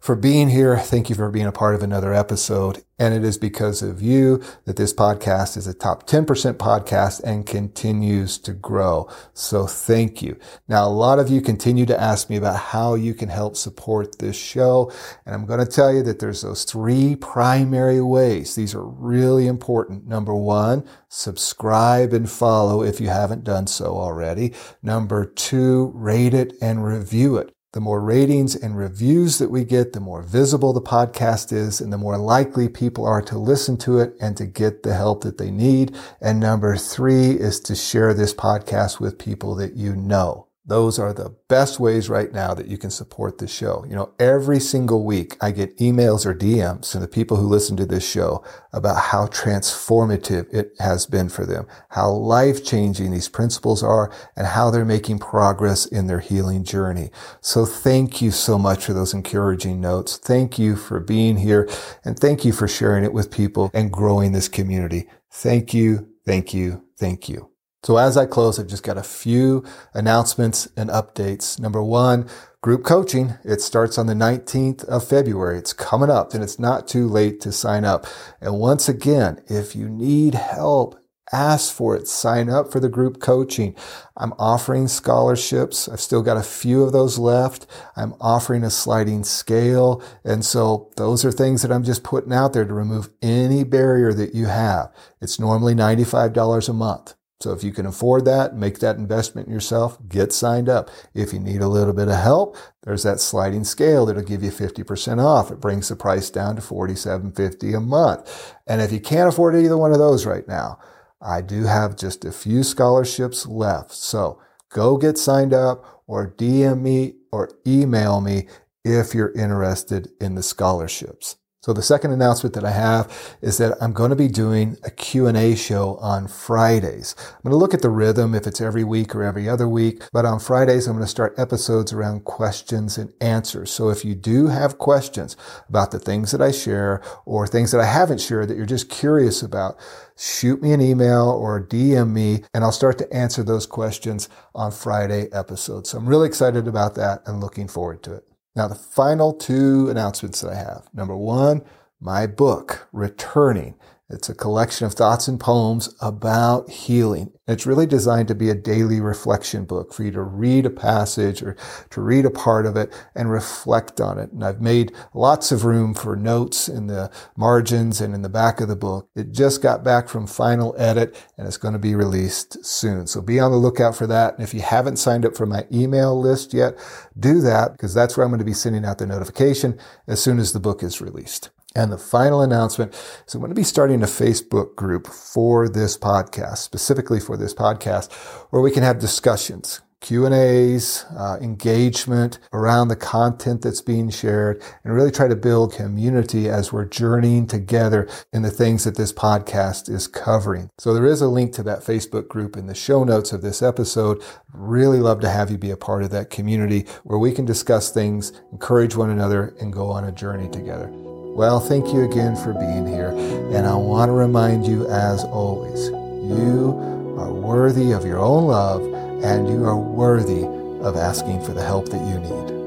[0.00, 0.78] for being here.
[0.78, 2.84] Thank you for being a part of another episode.
[3.00, 7.44] And it is because of you that this podcast is a top 10% podcast and
[7.44, 9.10] continues to grow.
[9.34, 10.38] So thank you.
[10.68, 14.20] Now, a lot of you continue to ask me about how you can help support
[14.20, 14.92] this show.
[15.26, 18.54] And I'm going to tell you that there's those three primary ways.
[18.54, 20.06] These are really important.
[20.06, 24.54] Number one, subscribe and follow if you haven't done so already.
[24.80, 27.52] Number two, rate it and review it.
[27.72, 31.92] The more ratings and reviews that we get, the more visible the podcast is and
[31.92, 35.38] the more likely people are to listen to it and to get the help that
[35.38, 35.96] they need.
[36.20, 40.49] And number three is to share this podcast with people that you know.
[40.70, 43.84] Those are the best ways right now that you can support the show.
[43.88, 47.76] You know, every single week I get emails or DMs from the people who listen
[47.78, 53.28] to this show about how transformative it has been for them, how life changing these
[53.28, 57.10] principles are, and how they're making progress in their healing journey.
[57.40, 60.18] So thank you so much for those encouraging notes.
[60.18, 61.68] Thank you for being here
[62.04, 65.08] and thank you for sharing it with people and growing this community.
[65.32, 66.10] Thank you.
[66.24, 66.84] Thank you.
[66.96, 67.49] Thank you.
[67.82, 69.64] So as I close, I've just got a few
[69.94, 71.58] announcements and updates.
[71.58, 72.28] Number one,
[72.62, 73.34] group coaching.
[73.42, 75.58] It starts on the 19th of February.
[75.58, 78.06] It's coming up and it's not too late to sign up.
[78.40, 81.00] And once again, if you need help,
[81.32, 82.06] ask for it.
[82.06, 83.74] Sign up for the group coaching.
[84.14, 85.88] I'm offering scholarships.
[85.88, 87.66] I've still got a few of those left.
[87.96, 90.02] I'm offering a sliding scale.
[90.22, 94.12] And so those are things that I'm just putting out there to remove any barrier
[94.12, 94.92] that you have.
[95.22, 97.14] It's normally $95 a month.
[97.40, 100.90] So if you can afford that, make that investment in yourself, get signed up.
[101.14, 104.50] If you need a little bit of help, there's that sliding scale that'll give you
[104.50, 105.50] 50% off.
[105.50, 108.54] It brings the price down to $47.50 a month.
[108.66, 110.78] And if you can't afford either one of those right now,
[111.22, 113.92] I do have just a few scholarships left.
[113.92, 114.38] So
[114.68, 118.48] go get signed up or DM me or email me
[118.84, 121.36] if you're interested in the scholarships.
[121.62, 124.90] So the second announcement that I have is that I'm going to be doing a
[124.90, 127.14] Q&A show on Fridays.
[127.18, 130.02] I'm going to look at the rhythm if it's every week or every other week,
[130.10, 133.70] but on Fridays I'm going to start episodes around questions and answers.
[133.70, 135.36] So if you do have questions
[135.68, 138.88] about the things that I share or things that I haven't shared that you're just
[138.88, 139.78] curious about,
[140.16, 144.72] shoot me an email or DM me and I'll start to answer those questions on
[144.72, 145.90] Friday episodes.
[145.90, 148.29] So I'm really excited about that and looking forward to it.
[148.56, 150.88] Now, the final two announcements that I have.
[150.92, 151.62] Number one,
[152.00, 153.74] my book, Returning.
[154.12, 157.32] It's a collection of thoughts and poems about healing.
[157.46, 161.42] It's really designed to be a daily reflection book for you to read a passage
[161.42, 161.56] or
[161.90, 164.32] to read a part of it and reflect on it.
[164.32, 168.60] And I've made lots of room for notes in the margins and in the back
[168.60, 169.08] of the book.
[169.14, 173.06] It just got back from final edit and it's going to be released soon.
[173.06, 174.34] So be on the lookout for that.
[174.34, 176.74] And if you haven't signed up for my email list yet,
[177.18, 180.38] do that because that's where I'm going to be sending out the notification as soon
[180.38, 181.50] as the book is released.
[181.76, 182.94] And the final announcement
[183.26, 187.54] is I'm going to be starting a Facebook group for this podcast, specifically for this
[187.54, 188.12] podcast,
[188.50, 194.08] where we can have discussions, Q and A's, uh, engagement around the content that's being
[194.08, 198.96] shared, and really try to build community as we're journeying together in the things that
[198.96, 200.70] this podcast is covering.
[200.78, 203.62] So there is a link to that Facebook group in the show notes of this
[203.62, 204.22] episode.
[204.52, 207.90] Really love to have you be a part of that community where we can discuss
[207.90, 210.88] things, encourage one another, and go on a journey together.
[210.90, 213.10] Well, thank you again for being here.
[213.54, 216.76] And I want to remind you, as always, you
[217.18, 218.82] are worthy of your own love
[219.22, 220.44] and you are worthy
[220.84, 222.59] of asking for the help that you need.